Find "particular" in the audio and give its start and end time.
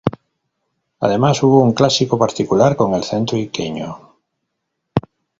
2.17-2.75